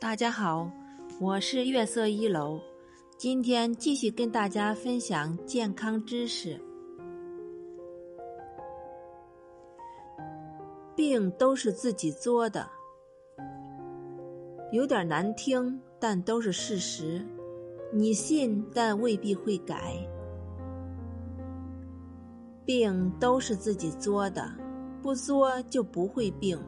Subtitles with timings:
[0.00, 0.66] 大家好，
[1.20, 2.58] 我是月色一楼，
[3.18, 6.58] 今天继续跟大家分享健康知识。
[10.96, 12.66] 病都是自己作的，
[14.72, 17.22] 有点难听，但都是事实。
[17.92, 19.94] 你信，但未必会改。
[22.64, 24.50] 病都是自己作的，
[25.02, 26.58] 不作就不会病。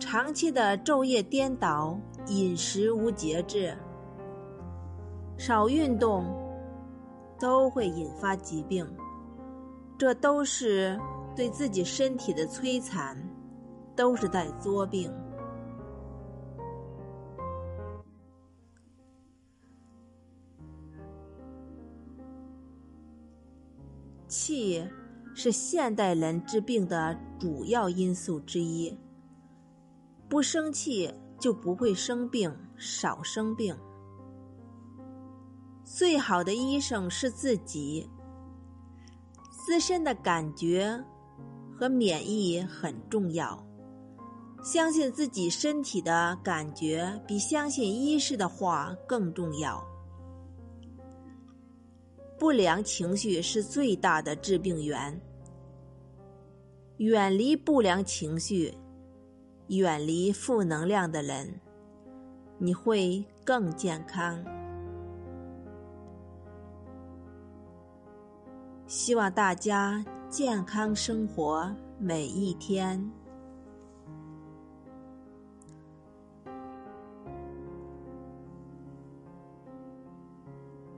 [0.00, 1.96] 长期的昼夜颠倒、
[2.26, 3.76] 饮食无节制、
[5.36, 6.24] 少运动，
[7.38, 8.84] 都会引发疾病。
[9.98, 10.98] 这都是
[11.36, 13.16] 对自己身体的摧残，
[13.94, 15.12] 都是在作病。
[24.26, 24.82] 气
[25.34, 28.96] 是现代人治病的主要因素之一。
[30.30, 33.76] 不生气就不会生病，少生病。
[35.84, 38.08] 最好的医生是自己，
[39.50, 41.02] 自身的感觉
[41.76, 43.60] 和免疫很重要。
[44.62, 49.84] 相信自己身体的感觉，比相信医师的话更重要。
[52.38, 55.20] 不良情绪是最大的致病源，
[56.98, 58.72] 远离不良情绪。
[59.78, 61.60] 远离负能量的人，
[62.58, 64.44] 你会更健康。
[68.86, 73.10] 希望大家健康生活每一天。